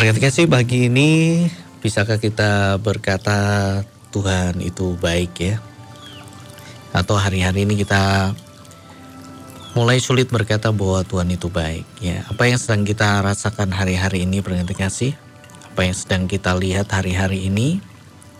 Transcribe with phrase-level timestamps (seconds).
[0.00, 1.44] Berkat kasih pagi ini
[1.84, 3.36] bisakah kita berkata
[4.08, 5.60] Tuhan itu baik ya?
[6.96, 8.32] Atau hari-hari ini kita
[9.76, 12.24] mulai sulit berkata bahwa Tuhan itu baik ya.
[12.32, 15.12] Apa yang sedang kita rasakan hari-hari ini berkat kasih?
[15.68, 17.84] Apa yang sedang kita lihat hari-hari ini?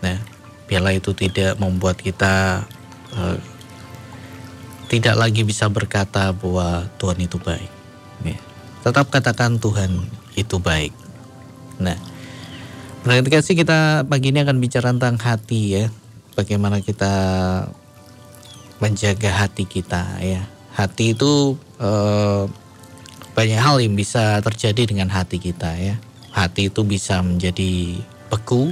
[0.01, 0.17] Nah,
[0.65, 2.65] biarlah itu tidak membuat kita
[3.13, 3.37] uh,
[4.89, 7.69] tidak lagi bisa berkata bahwa Tuhan itu baik.
[8.25, 8.41] Ya.
[8.81, 11.10] Tetap katakan Tuhan itu baik.
[11.81, 11.97] Nah,
[13.01, 15.85] berarti kasih kita pagi ini akan bicara tentang hati ya.
[16.37, 17.13] Bagaimana kita
[18.77, 20.45] menjaga hati kita ya.
[20.77, 22.43] Hati itu eh,
[23.33, 25.97] banyak hal yang bisa terjadi dengan hati kita ya.
[26.31, 27.99] Hati itu bisa menjadi
[28.31, 28.71] beku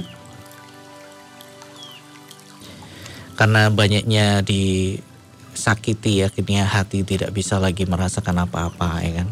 [3.40, 9.28] karena banyaknya disakiti ya akhirnya hati tidak bisa lagi merasakan apa-apa ya kan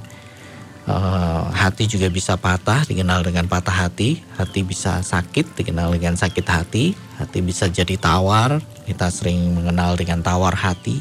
[0.88, 4.24] uh, hati juga bisa patah dikenal dengan patah hati.
[4.35, 6.96] Hati bisa sakit dikenal dengan sakit hati.
[7.21, 10.98] Hati bisa jadi tawar kita sering mengenal dengan tawar hati.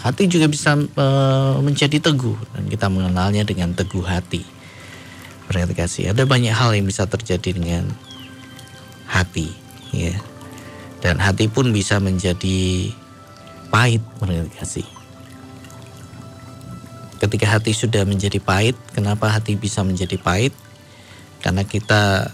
[0.00, 4.42] Hati juga bisa uh, menjadi teguh dan kita mengenalnya dengan teguh hati.
[5.46, 6.04] Berarti kasih.
[6.12, 7.86] Ada banyak hal yang bisa terjadi dengan
[9.06, 9.48] hati
[9.94, 10.18] ya.
[11.00, 12.90] Dan hati pun bisa menjadi
[13.72, 14.04] pahit.
[14.20, 14.99] Berarti kasih
[17.20, 20.56] Ketika hati sudah menjadi pahit, kenapa hati bisa menjadi pahit?
[21.44, 22.32] Karena kita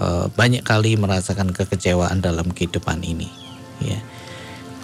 [0.00, 3.28] e, banyak kali merasakan kekecewaan dalam kehidupan ini.
[3.84, 4.00] Ya.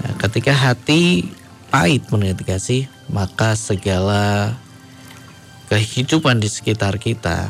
[0.05, 1.33] Nah, ketika hati
[1.73, 4.53] pahit menurut kasih, maka segala
[5.73, 7.49] kehidupan di sekitar kita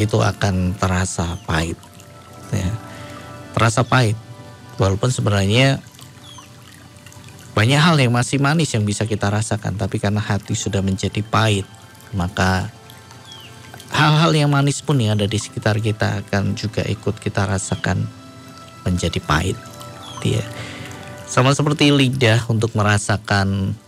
[0.00, 1.76] itu akan terasa pahit.
[2.48, 2.72] Ya.
[3.52, 4.16] Terasa pahit,
[4.80, 5.84] walaupun sebenarnya
[7.54, 11.62] banyak hal yang masih manis yang bisa kita rasakan, tapi karena hati sudah menjadi pahit,
[12.10, 12.66] maka
[13.94, 18.10] hal-hal yang manis pun yang ada di sekitar kita akan juga ikut kita rasakan
[18.82, 19.54] menjadi pahit.
[20.18, 20.42] Dia
[21.30, 23.78] sama seperti lidah untuk merasakan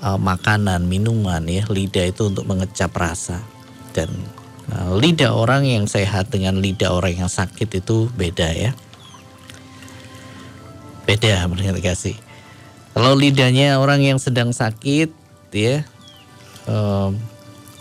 [0.00, 3.44] uh, makanan, minuman ya, lidah itu untuk mengecap rasa
[3.92, 4.08] dan
[4.72, 8.72] uh, lidah orang yang sehat dengan lidah orang yang sakit itu beda ya.
[11.04, 12.31] Beda menurut kasih.
[12.92, 15.08] Kalau lidahnya orang yang sedang sakit,
[15.56, 15.80] ya,
[16.68, 17.16] um,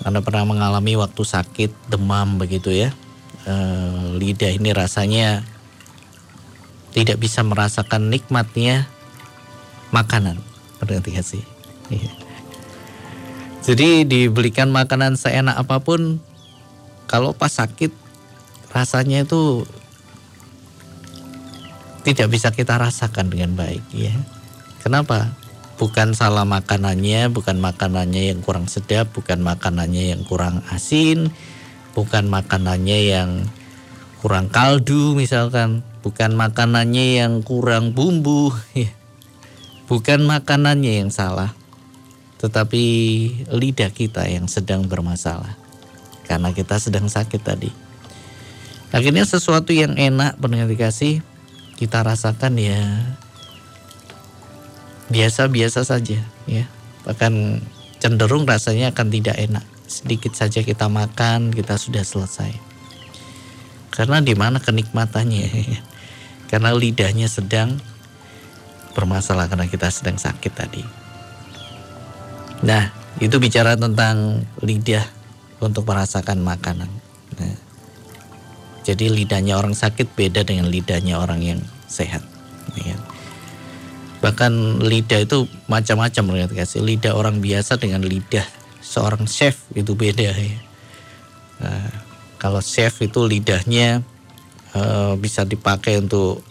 [0.07, 2.95] anda pernah mengalami waktu sakit demam begitu ya,
[3.43, 5.43] uh, lidah ini rasanya
[6.95, 8.87] tidak bisa merasakan nikmatnya
[9.91, 10.39] makanan,
[10.79, 11.43] berarti sih?
[11.91, 12.11] Iya.
[13.61, 16.23] Jadi dibelikan makanan seenak apa pun,
[17.11, 17.91] kalau pas sakit
[18.71, 19.67] rasanya itu
[22.07, 24.15] tidak bisa kita rasakan dengan baik, ya.
[24.81, 25.37] Kenapa?
[25.77, 31.33] Bukan salah makanannya, bukan makanannya yang kurang sedap, bukan makanannya yang kurang asin,
[31.93, 33.29] bukan makanannya yang
[34.21, 38.89] kurang kaldu misalkan, bukan makanannya yang kurang bumbu, ya.
[39.89, 41.53] bukan makanannya yang salah,
[42.37, 42.83] tetapi
[43.49, 45.57] lidah kita yang sedang bermasalah
[46.29, 47.69] karena kita sedang sakit tadi.
[48.93, 51.23] Akhirnya sesuatu yang enak pernah dikasih
[51.81, 52.81] kita rasakan ya
[55.11, 56.65] biasa-biasa saja ya.
[57.03, 57.61] Bahkan
[57.99, 59.65] cenderung rasanya akan tidak enak.
[59.85, 62.55] Sedikit saja kita makan kita sudah selesai.
[63.91, 65.81] Karena di mana kenikmatannya ya?
[66.47, 67.79] karena lidahnya sedang
[68.91, 70.83] bermasalah karena kita sedang sakit tadi.
[72.63, 75.03] Nah itu bicara tentang lidah
[75.63, 76.89] untuk merasakan makanan.
[77.39, 77.55] Nah,
[78.81, 82.25] jadi lidahnya orang sakit beda dengan lidahnya orang yang sehat
[82.75, 82.97] ya.
[84.21, 84.29] Kan?
[84.29, 84.53] Bahkan
[84.85, 86.85] lidah itu macam-macam lihat kasih.
[86.85, 88.45] Lidah orang biasa dengan lidah
[88.81, 90.59] seorang chef itu beda ya.
[91.61, 91.89] Nah,
[92.37, 94.05] kalau chef itu lidahnya
[94.77, 96.45] uh, bisa dipakai untuk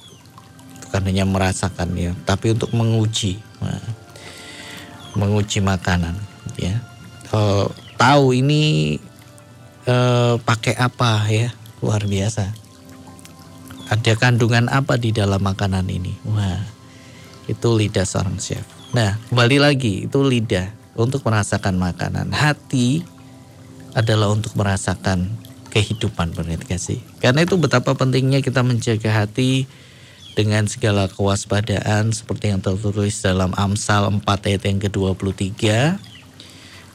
[0.87, 3.83] bukan hanya merasakan ya, tapi untuk menguji, nah,
[5.15, 6.19] menguji makanan
[6.59, 6.83] ya.
[7.31, 8.99] Uh, tahu ini
[9.87, 12.51] uh, pakai apa ya, luar biasa.
[13.91, 16.15] Ada kandungan apa di dalam makanan ini?
[16.27, 16.80] Wah
[17.51, 18.63] itu lidah seorang chef.
[18.95, 22.31] Nah, kembali lagi itu lidah untuk merasakan makanan.
[22.31, 23.03] Hati
[23.95, 25.31] adalah untuk merasakan
[25.71, 26.35] kehidupan
[26.67, 26.99] kasih.
[27.23, 29.71] Karena itu betapa pentingnya kita menjaga hati
[30.35, 35.63] dengan segala kewaspadaan seperti yang tertulis dalam Amsal 4 ayat yang ke-23.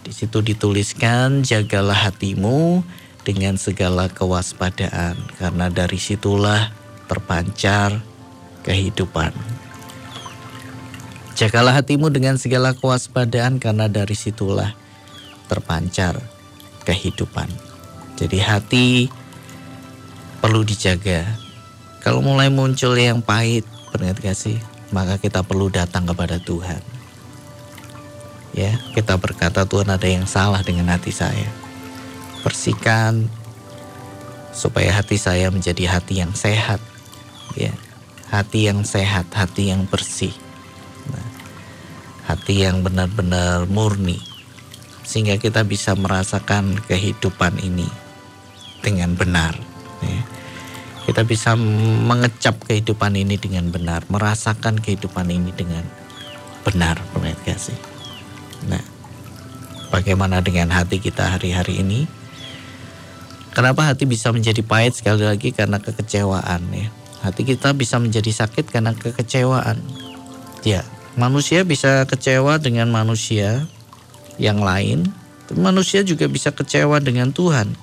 [0.06, 2.86] Di situ dituliskan jagalah hatimu
[3.26, 6.70] dengan segala kewaspadaan karena dari situlah
[7.10, 8.04] terpancar
[8.62, 9.55] kehidupan.
[11.36, 14.72] Jagalah hatimu dengan segala kewaspadaan karena dari situlah
[15.52, 16.16] terpancar
[16.88, 17.52] kehidupan.
[18.16, 18.88] Jadi hati
[20.40, 21.28] perlu dijaga.
[22.00, 24.64] Kalau mulai muncul yang pahit, pernah kasih,
[24.96, 26.80] maka kita perlu datang kepada Tuhan.
[28.56, 31.52] Ya, kita berkata Tuhan ada yang salah dengan hati saya.
[32.48, 33.28] Bersihkan
[34.56, 36.80] supaya hati saya menjadi hati yang sehat.
[37.60, 37.76] Ya,
[38.32, 40.32] hati yang sehat, hati yang bersih.
[42.26, 44.18] Hati yang benar-benar murni
[45.06, 47.86] sehingga kita bisa merasakan kehidupan ini
[48.82, 49.54] dengan benar.
[50.02, 50.22] Ya.
[51.06, 51.54] Kita bisa
[52.10, 55.86] mengecap kehidupan ini dengan benar, merasakan kehidupan ini dengan
[56.66, 57.78] benar, pemirsa kasih.
[58.66, 58.82] Nah,
[59.94, 62.10] bagaimana dengan hati kita hari-hari ini?
[63.54, 66.90] Kenapa hati bisa menjadi pahit sekali lagi karena kekecewaan ya?
[67.22, 69.78] Hati kita bisa menjadi sakit karena kekecewaan.
[70.66, 70.82] Ya,
[71.16, 73.64] manusia bisa kecewa dengan manusia
[74.36, 75.08] yang lain,
[75.56, 77.76] manusia juga bisa kecewa dengan Tuhan.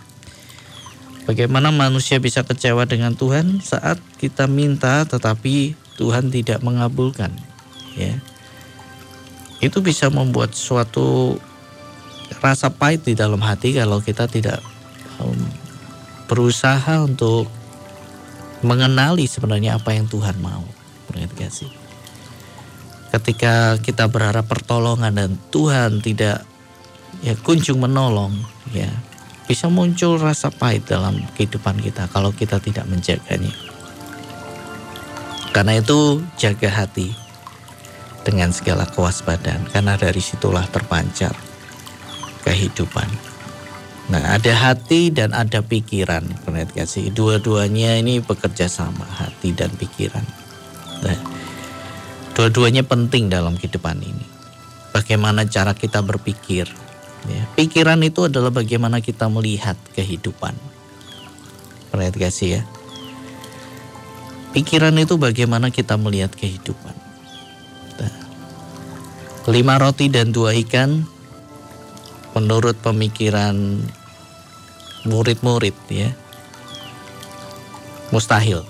[1.25, 7.33] Bagaimana manusia bisa kecewa dengan Tuhan saat kita minta tetapi Tuhan tidak mengabulkan,
[7.97, 8.19] ya.
[9.63, 11.39] Itu bisa membuat suatu
[12.43, 14.59] rasa pahit di dalam hati kalau kita tidak
[15.23, 15.39] um,
[16.27, 17.47] berusaha untuk
[18.67, 20.67] mengenali sebenarnya apa yang Tuhan mau.
[23.13, 26.49] Ketika kita berharap pertolongan dan Tuhan tidak
[27.21, 28.33] ya kunjung menolong
[28.73, 28.89] ya
[29.45, 33.53] bisa muncul rasa pahit dalam kehidupan kita kalau kita tidak menjaganya.
[35.53, 37.13] Karena itu jaga hati
[38.25, 41.37] dengan segala kewaspadaan karena dari situlah terpancar
[42.49, 43.05] kehidupan.
[44.09, 46.25] Nah, ada hati dan ada pikiran,
[46.75, 47.13] kasih.
[47.13, 50.25] Dua-duanya ini bekerja sama, hati dan pikiran.
[51.07, 51.32] Nah,
[52.43, 54.27] Dua-duanya penting dalam kehidupan ini.
[54.91, 56.67] Bagaimana cara kita berpikir.
[57.31, 60.51] Ya, pikiran itu adalah bagaimana kita melihat kehidupan.
[61.95, 62.67] Perhatikan ya.
[64.51, 66.91] Pikiran itu bagaimana kita melihat kehidupan.
[68.03, 68.15] Nah,
[69.47, 71.07] lima roti dan dua ikan
[72.35, 73.87] menurut pemikiran
[75.07, 76.11] murid-murid ya
[78.11, 78.67] mustahil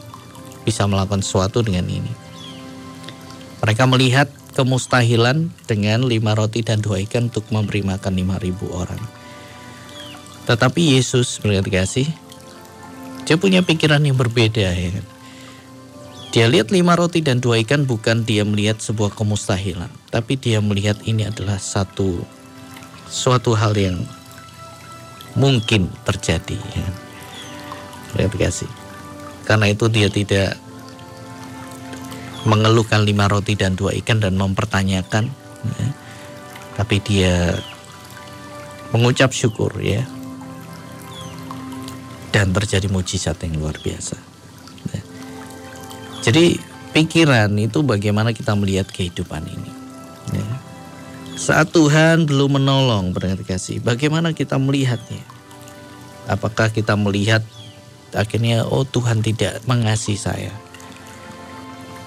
[0.69, 2.22] bisa melakukan sesuatu dengan ini.
[3.63, 4.29] Mereka melihat
[4.59, 9.01] kemustahilan dengan lima roti dan dua ikan untuk memberi makan lima ribu orang.
[10.51, 12.11] Tetapi Yesus berkata kasih,
[13.23, 14.91] dia punya pikiran yang berbeda ya.
[16.33, 20.99] Dia lihat lima roti dan dua ikan bukan dia melihat sebuah kemustahilan, tapi dia melihat
[21.07, 22.25] ini adalah satu
[23.13, 24.01] suatu hal yang
[25.37, 26.57] mungkin terjadi.
[26.57, 26.89] Ya.
[28.17, 28.71] Berarti kasih.
[29.45, 30.57] Karena itu dia tidak
[32.43, 35.31] mengeluhkan lima roti dan dua ikan dan mempertanyakan
[35.63, 35.89] ya.
[36.75, 37.55] tapi dia
[38.91, 40.03] mengucap syukur ya
[42.35, 44.19] dan terjadi mujizat yang luar biasa
[44.91, 45.03] ya.
[46.27, 46.59] jadi
[46.91, 49.73] pikiran itu bagaimana kita melihat kehidupan ini
[50.35, 50.47] ya.
[51.39, 55.23] saat Tuhan belum menolong berarti kasih bagaimana kita melihatnya
[56.27, 57.47] apakah kita melihat
[58.13, 60.53] akhirnya oh Tuhan tidak mengasihi saya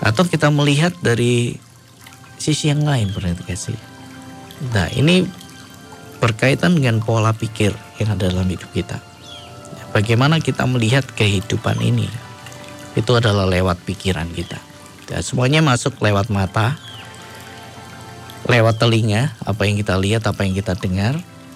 [0.04, 1.56] atau kita melihat dari
[2.40, 3.12] sisi yang lain
[3.46, 3.78] kasih.
[4.72, 5.28] Nah ini
[6.20, 9.00] berkaitan dengan pola pikir yang ada dalam hidup kita.
[9.96, 12.08] Bagaimana kita melihat kehidupan ini
[12.96, 14.60] itu adalah lewat pikiran kita.
[15.12, 16.76] Ya, semuanya masuk lewat mata,
[18.50, 21.16] lewat telinga, apa yang kita lihat, apa yang kita dengar.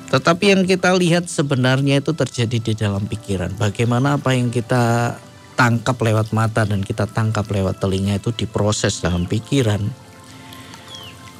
[0.10, 3.54] Tetapi yang kita lihat sebenarnya itu terjadi di dalam pikiran.
[3.58, 5.18] Bagaimana apa yang kita
[5.60, 9.84] tangkap lewat mata dan kita tangkap lewat telinga itu diproses dalam pikiran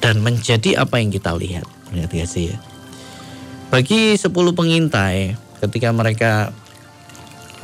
[0.04, 1.64] dan menjadi apa yang kita lihat.
[1.96, 2.60] Lihat ya sih ya.
[3.72, 6.52] Bagi 10 pengintai ketika mereka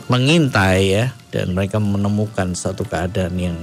[0.09, 3.59] mengintai ya dan mereka menemukan satu keadaan yang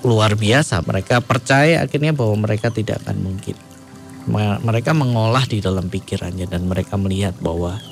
[0.00, 0.80] luar biasa.
[0.80, 3.56] Mereka percaya akhirnya bahwa mereka tidak akan mungkin.
[4.64, 7.82] Mereka mengolah di dalam pikirannya dan mereka melihat bahwa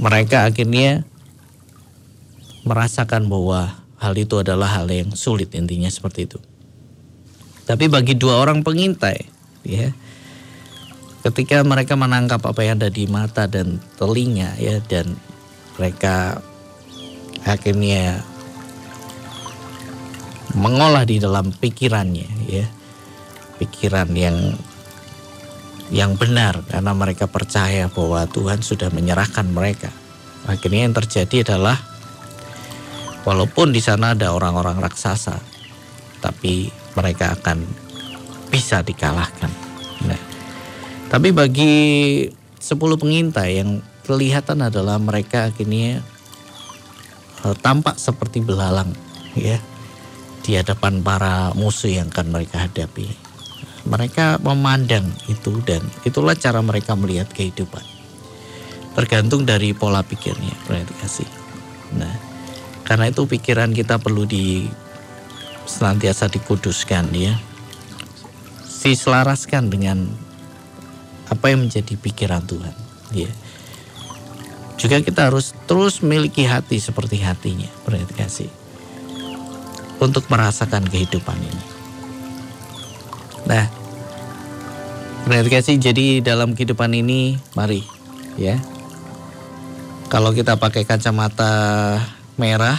[0.00, 1.04] mereka akhirnya
[2.64, 6.40] merasakan bahwa hal itu adalah hal yang sulit intinya seperti itu.
[7.68, 9.28] Tapi bagi dua orang pengintai,
[9.62, 9.92] ya,
[11.28, 15.14] ketika mereka menangkap apa yang ada di mata dan telinga, ya, dan
[15.76, 16.40] mereka
[17.44, 18.24] akhirnya
[20.56, 22.66] mengolah di dalam pikirannya, ya,
[23.60, 24.56] pikiran yang
[25.90, 29.90] yang benar karena mereka percaya bahwa Tuhan sudah menyerahkan mereka.
[30.46, 31.76] Akhirnya yang terjadi adalah
[33.26, 35.36] walaupun di sana ada orang-orang raksasa,
[36.22, 37.66] tapi mereka akan
[38.50, 39.50] bisa dikalahkan.
[40.06, 40.20] Nah,
[41.10, 41.74] tapi bagi
[42.58, 46.02] sepuluh pengintai yang kelihatan adalah mereka akhirnya
[47.42, 48.90] uh, tampak seperti belalang
[49.38, 49.58] ya
[50.40, 53.29] di hadapan para musuh yang akan mereka hadapi.
[53.88, 57.82] Mereka memandang itu dan itulah cara mereka melihat kehidupan.
[58.92, 60.52] Tergantung dari pola pikirnya,
[61.00, 61.28] kasih.
[61.96, 62.12] Nah,
[62.84, 64.68] karena itu pikiran kita perlu di
[65.64, 67.38] senantiasa dikuduskan ya.
[68.80, 70.08] Diselaraskan dengan
[71.28, 72.74] apa yang menjadi pikiran Tuhan,
[73.14, 73.30] ya.
[74.80, 78.50] Juga kita harus terus memiliki hati seperti hatinya, perhati kasih
[80.00, 81.79] untuk merasakan kehidupan ini.
[83.50, 83.66] Nah,
[85.50, 87.82] kasih jadi dalam kehidupan ini, mari
[88.38, 88.62] ya.
[90.06, 91.98] Kalau kita pakai kacamata
[92.38, 92.78] merah,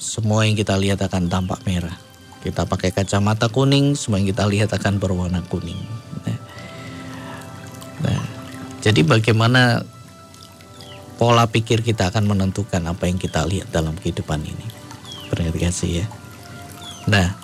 [0.00, 1.92] semua yang kita lihat akan tampak merah.
[2.40, 5.76] Kita pakai kacamata kuning, semua yang kita lihat akan berwarna kuning.
[6.24, 6.38] Nah,
[8.04, 8.22] nah
[8.80, 9.84] jadi bagaimana
[11.20, 14.66] pola pikir kita akan menentukan apa yang kita lihat dalam kehidupan ini.
[15.60, 16.06] kasih ya.
[17.08, 17.39] Nah,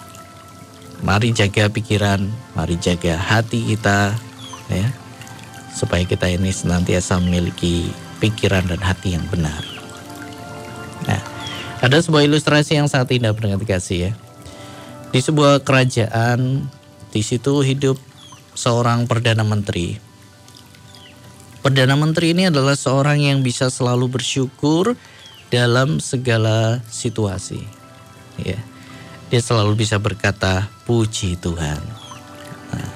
[1.05, 2.25] mari jaga pikiran,
[2.57, 4.17] mari jaga hati kita
[4.73, 4.89] ya.
[5.77, 9.61] Supaya kita ini senantiasa memiliki pikiran dan hati yang benar.
[11.05, 11.21] Nah,
[11.85, 14.13] ada sebuah ilustrasi yang sangat indah dengan kasih ya.
[15.13, 16.65] Di sebuah kerajaan,
[17.13, 18.01] di situ hidup
[18.57, 20.01] seorang perdana menteri.
[21.61, 24.97] Perdana menteri ini adalah seorang yang bisa selalu bersyukur
[25.53, 27.61] dalam segala situasi.
[28.41, 28.76] Ya
[29.27, 31.83] dia selalu bisa berkata puji Tuhan.
[32.71, 32.91] Nah,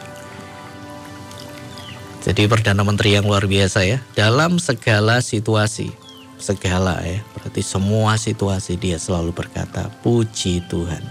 [2.22, 5.90] jadi Perdana Menteri yang luar biasa ya, dalam segala situasi,
[6.38, 11.02] segala ya, berarti semua situasi dia selalu berkata puji Tuhan.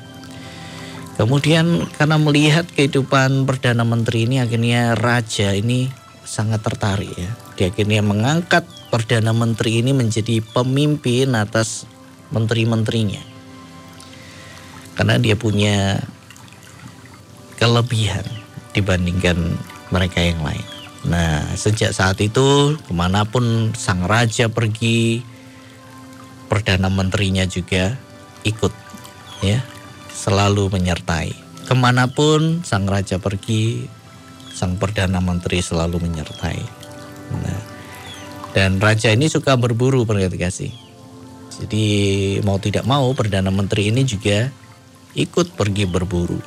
[1.20, 5.92] Kemudian karena melihat kehidupan Perdana Menteri ini akhirnya Raja ini
[6.24, 7.32] sangat tertarik ya.
[7.60, 11.84] Dia akhirnya mengangkat Perdana Menteri ini menjadi pemimpin atas
[12.32, 13.39] menteri-menterinya
[15.00, 15.96] karena dia punya
[17.56, 18.28] kelebihan
[18.76, 19.56] dibandingkan
[19.96, 20.68] mereka yang lain.
[21.08, 25.24] Nah, sejak saat itu ke mana pun sang raja pergi,
[26.52, 27.96] perdana menterinya juga
[28.44, 28.76] ikut,
[29.40, 29.64] ya,
[30.12, 31.32] selalu menyertai.
[31.64, 33.88] Ke mana pun sang raja pergi,
[34.52, 36.60] sang perdana menteri selalu menyertai.
[37.40, 37.62] Nah,
[38.52, 40.74] dan raja ini suka berburu perhati kasih.
[41.56, 41.88] Jadi
[42.44, 44.52] mau tidak mau perdana menteri ini juga
[45.16, 46.40] ikut pergi berburu.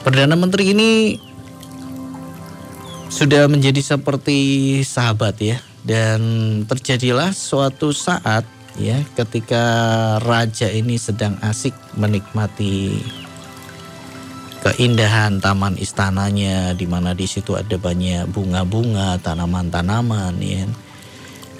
[0.00, 0.90] Perdana Menteri ini
[3.10, 4.38] sudah menjadi seperti
[4.86, 6.20] sahabat ya dan
[6.64, 8.46] terjadilah suatu saat
[8.78, 9.62] ya ketika
[10.22, 13.02] raja ini sedang asik menikmati
[14.60, 20.68] keindahan taman istananya di mana di situ ada banyak bunga-bunga, tanaman-tanaman ya.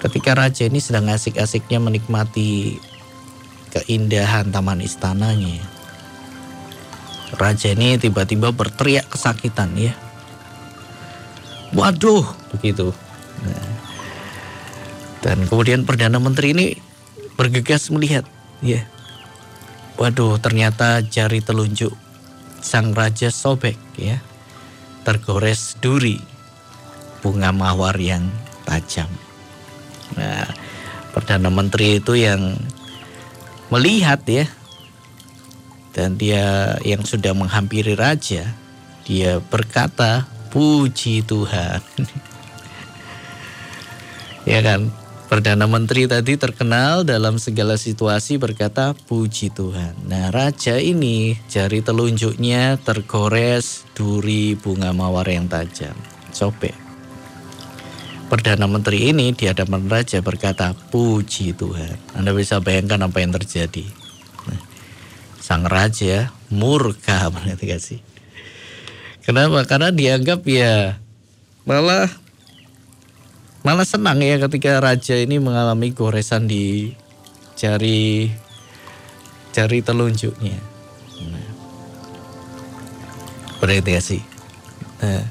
[0.01, 2.77] Ketika raja ini sedang asik-asiknya menikmati
[3.71, 5.63] keindahan taman istananya.
[7.39, 9.95] Raja ini tiba-tiba berteriak kesakitan ya.
[11.71, 12.91] Waduh, begitu.
[13.47, 13.69] Nah,
[15.23, 16.67] dan kemudian Perdana Menteri ini
[17.39, 18.27] bergegas melihat,
[18.59, 18.83] ya.
[19.95, 21.95] Waduh, ternyata jari telunjuk
[22.59, 24.19] sang raja sobek ya.
[25.07, 26.19] Tergores duri
[27.23, 28.27] bunga mawar yang
[28.67, 29.07] tajam.
[30.19, 30.45] Nah,
[31.15, 32.59] Perdana Menteri itu yang
[33.71, 34.45] melihat ya
[35.95, 38.51] dan dia yang sudah menghampiri raja
[39.07, 41.79] dia berkata puji Tuhan
[44.51, 44.91] ya kan
[45.31, 49.95] Perdana Menteri tadi terkenal dalam segala situasi berkata puji Tuhan.
[50.03, 55.95] Nah raja ini jari telunjuknya tergores duri bunga mawar yang tajam.
[56.35, 56.80] Sobek.
[58.31, 63.83] Perdana Menteri ini di hadapan raja berkata, "Puji Tuhan." Anda bisa bayangkan apa yang terjadi.
[64.47, 64.61] Nah,
[65.43, 67.27] sang raja murka
[67.59, 67.99] kasih.
[69.27, 69.67] Kenapa?
[69.67, 70.95] Karena dianggap ya
[71.67, 72.07] malah
[73.67, 76.95] malah senang ya ketika raja ini mengalami goresan di
[77.59, 78.31] jari
[79.51, 80.55] jari telunjuknya.
[81.27, 81.49] Nah,
[83.59, 84.23] berarti kasih.
[85.03, 85.27] Nah,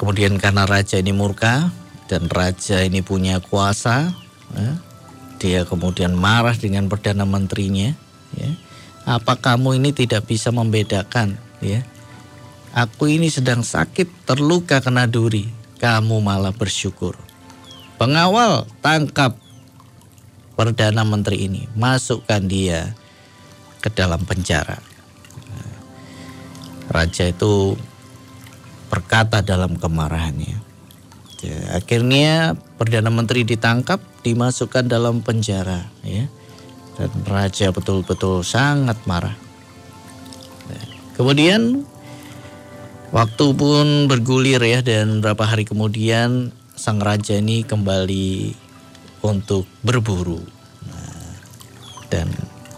[0.00, 1.68] kemudian karena raja ini murka,
[2.10, 4.10] dan raja ini punya kuasa,
[4.50, 4.72] ya.
[5.38, 7.94] dia kemudian marah dengan perdana menterinya.
[8.34, 8.50] Ya.
[9.06, 11.38] Apa kamu ini tidak bisa membedakan?
[11.62, 11.86] Ya,
[12.74, 15.46] aku ini sedang sakit, terluka kena duri,
[15.78, 17.14] kamu malah bersyukur.
[17.94, 19.38] Pengawal tangkap
[20.58, 22.98] perdana menteri ini, masukkan dia
[23.78, 24.82] ke dalam penjara.
[26.90, 27.78] Raja itu
[28.90, 30.69] berkata dalam kemarahannya.
[31.40, 36.28] Ya, akhirnya perdana menteri ditangkap, dimasukkan dalam penjara, ya.
[37.00, 39.32] Dan raja betul-betul sangat marah.
[41.16, 41.84] Kemudian
[43.12, 48.56] waktu pun bergulir ya dan beberapa hari kemudian sang raja ini kembali
[49.20, 50.40] untuk berburu.
[52.08, 52.28] Dan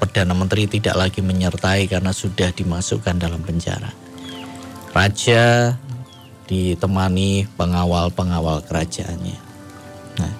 [0.02, 3.94] perdana menteri tidak lagi menyertai karena sudah dimasukkan dalam penjara.
[4.90, 5.74] Raja
[6.46, 9.38] ditemani pengawal-pengawal kerajaannya.
[10.18, 10.32] Nah,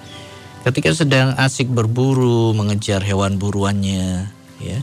[0.66, 4.28] ketika sedang asik berburu mengejar hewan buruannya,
[4.60, 4.78] ya,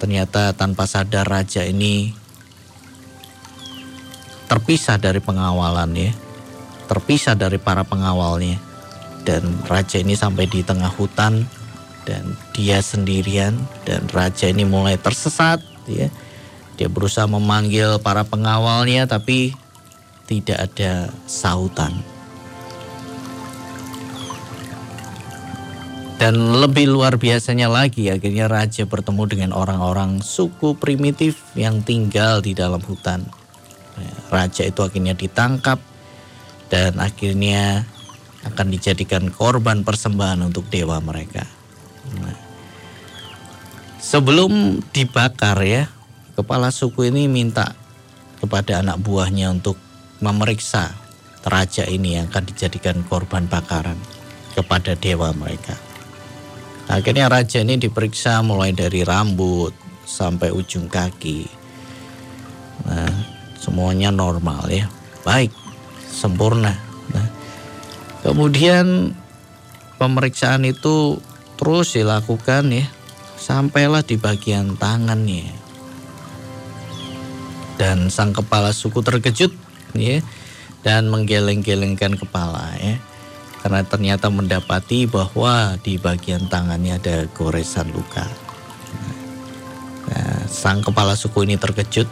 [0.00, 2.12] ternyata tanpa sadar raja ini
[4.46, 6.12] terpisah dari pengawalan ya,
[6.86, 8.58] terpisah dari para pengawalnya,
[9.26, 11.42] dan raja ini sampai di tengah hutan
[12.06, 15.58] dan dia sendirian dan raja ini mulai tersesat,
[15.90, 16.06] ya.
[16.76, 19.56] Dia berusaha memanggil para pengawalnya tapi
[20.26, 21.94] tidak ada sautan.
[26.16, 32.56] Dan lebih luar biasanya lagi akhirnya raja bertemu dengan orang-orang suku primitif yang tinggal di
[32.56, 33.20] dalam hutan.
[34.00, 35.76] Ya, raja itu akhirnya ditangkap
[36.72, 37.84] dan akhirnya
[38.48, 41.44] akan dijadikan korban persembahan untuk dewa mereka.
[42.16, 42.38] Nah,
[44.00, 45.92] sebelum dibakar ya,
[46.32, 47.76] kepala suku ini minta
[48.40, 49.76] kepada anak buahnya untuk
[50.20, 50.96] memeriksa
[51.46, 53.96] raja ini yang akan dijadikan korban bakaran
[54.56, 55.78] kepada dewa mereka.
[56.86, 59.74] Akhirnya raja ini diperiksa mulai dari rambut
[60.06, 61.50] sampai ujung kaki.
[62.86, 63.10] Nah,
[63.58, 64.86] semuanya normal ya,
[65.26, 65.50] baik,
[66.06, 66.78] sempurna.
[67.10, 67.26] Nah,
[68.22, 69.14] kemudian
[69.98, 71.18] pemeriksaan itu
[71.58, 72.86] terus dilakukan ya,
[73.34, 75.50] sampailah di bagian tangannya.
[77.76, 80.24] Dan sang kepala suku terkejut ya
[80.86, 82.98] dan menggeleng-gelengkan kepala ya
[83.66, 88.22] karena ternyata mendapati bahwa di bagian tangannya ada goresan luka.
[90.06, 92.06] Nah, sang kepala suku ini terkejut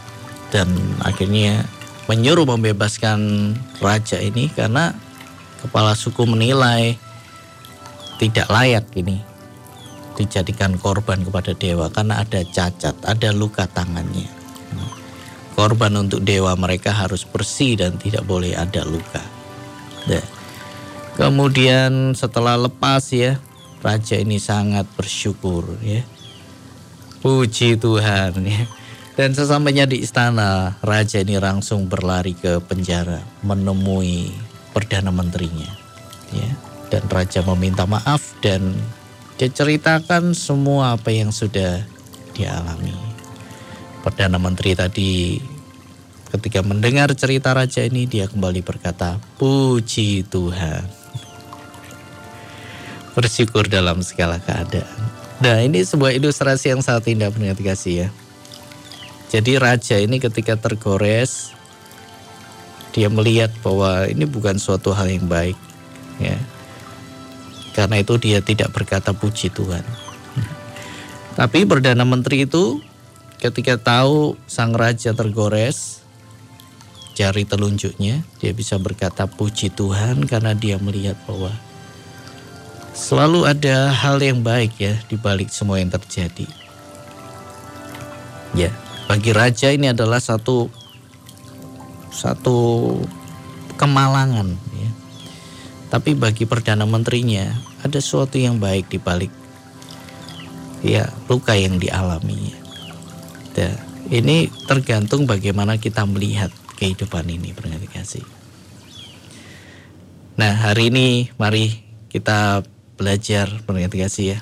[0.50, 0.66] dan
[1.06, 1.62] akhirnya
[2.10, 4.98] menyuruh membebaskan raja ini karena
[5.62, 6.98] kepala suku menilai
[8.18, 9.22] tidak layak ini
[10.18, 14.43] dijadikan korban kepada dewa karena ada cacat, ada luka tangannya
[15.54, 19.22] korban untuk dewa mereka harus bersih dan tidak boleh ada luka.
[20.10, 20.24] Nah,
[21.16, 23.38] kemudian setelah lepas ya,
[23.80, 26.02] raja ini sangat bersyukur ya.
[27.24, 28.64] Puji Tuhan ya.
[29.14, 34.34] Dan sesampainya di istana, raja ini langsung berlari ke penjara menemui
[34.74, 35.70] perdana menterinya.
[36.34, 36.50] Ya.
[36.90, 38.74] Dan raja meminta maaf dan
[39.38, 41.86] dia ceritakan semua apa yang sudah
[42.34, 43.13] dialami.
[44.04, 45.40] Perdana Menteri tadi
[46.28, 50.84] ketika mendengar cerita raja ini dia kembali berkata, "Puji Tuhan."
[53.16, 55.00] Bersyukur dalam segala keadaan.
[55.40, 58.08] Nah, ini sebuah ilustrasi yang sangat indah pendengar kasih ya.
[59.32, 61.56] Jadi raja ini ketika tergores
[62.92, 65.56] dia melihat bahwa ini bukan suatu hal yang baik
[66.20, 66.36] ya.
[67.72, 69.82] Karena itu dia tidak berkata puji Tuhan.
[71.34, 72.78] Tapi Perdana Menteri itu
[73.38, 76.04] ketika tahu sang raja tergores
[77.14, 81.54] jari telunjuknya, dia bisa berkata puji Tuhan karena dia melihat bahwa
[82.94, 86.46] selalu ada hal yang baik ya di balik semua yang terjadi.
[88.54, 88.70] Ya,
[89.10, 90.70] bagi raja ini adalah satu
[92.14, 92.58] satu
[93.78, 94.90] kemalangan ya.
[95.90, 99.30] Tapi bagi perdana menterinya ada sesuatu yang baik di balik
[100.82, 102.63] ya luka yang dialaminya.
[103.54, 103.70] Ya,
[104.10, 108.26] ini tergantung bagaimana kita melihat kehidupan ini, pendengar kasih.
[110.34, 111.78] Nah, hari ini mari
[112.10, 112.66] kita
[112.98, 114.38] belajar pendengar kasih ya.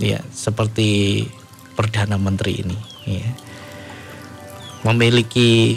[0.00, 1.24] Ya, seperti
[1.76, 3.28] perdana menteri ini, ya.
[4.88, 5.76] Memiliki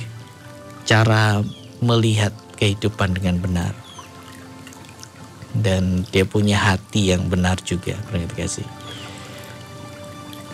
[0.88, 1.44] cara
[1.84, 3.76] melihat kehidupan dengan benar.
[5.52, 8.79] Dan dia punya hati yang benar juga, pendengar kasih.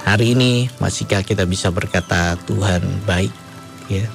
[0.05, 3.33] Hari ini masihkah kita bisa berkata Tuhan baik
[3.89, 4.05] ya.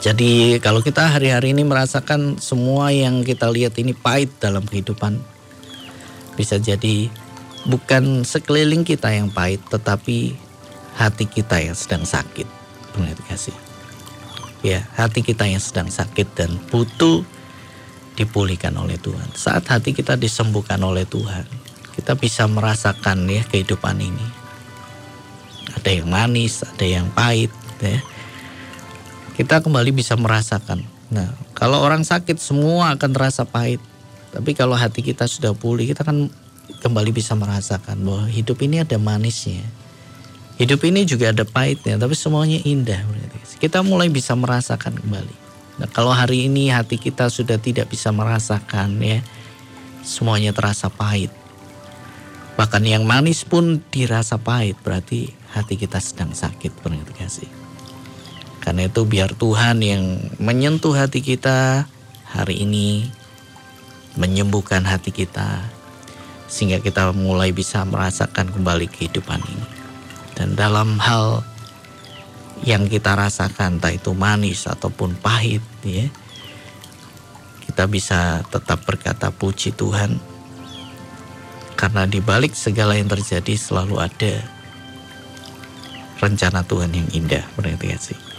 [0.00, 5.20] Jadi kalau kita hari-hari ini merasakan semua yang kita lihat ini pahit dalam kehidupan
[6.36, 7.08] bisa jadi
[7.68, 10.36] bukan sekeliling kita yang pahit tetapi
[10.96, 12.48] hati kita yang sedang sakit.
[12.96, 13.56] Benar kasih.
[14.60, 17.24] Ya, hati kita yang sedang sakit dan butuh
[18.20, 19.32] dipulihkan oleh Tuhan.
[19.32, 21.48] Saat hati kita disembuhkan oleh Tuhan,
[22.00, 24.26] kita bisa merasakan ya kehidupan ini.
[25.76, 27.52] Ada yang manis, ada yang pahit
[27.84, 28.00] ya.
[29.36, 30.80] kita kembali bisa merasakan.
[31.12, 33.84] Nah, kalau orang sakit semua akan terasa pahit.
[34.32, 36.32] Tapi kalau hati kita sudah pulih, kita kan
[36.80, 39.60] kembali bisa merasakan bahwa hidup ini ada manisnya.
[40.56, 43.00] Hidup ini juga ada pahitnya, tapi semuanya indah.
[43.60, 45.34] Kita mulai bisa merasakan kembali.
[45.82, 49.18] Nah, kalau hari ini hati kita sudah tidak bisa merasakan ya,
[50.04, 51.39] semuanya terasa pahit.
[52.60, 57.48] Bahkan yang manis pun dirasa pahit, berarti hati kita sedang sakit, pendengar kasih.
[58.60, 61.88] Karena itu biar Tuhan yang menyentuh hati kita
[62.28, 63.08] hari ini,
[64.20, 65.64] menyembuhkan hati kita,
[66.52, 69.66] sehingga kita mulai bisa merasakan kembali kehidupan ini.
[70.36, 71.40] Dan dalam hal
[72.60, 76.12] yang kita rasakan, entah itu manis ataupun pahit, ya,
[77.64, 80.20] kita bisa tetap berkata puji Tuhan,
[81.80, 84.44] karena di balik segala yang terjadi selalu ada
[86.20, 88.29] rencana Tuhan yang indah, berarti sih.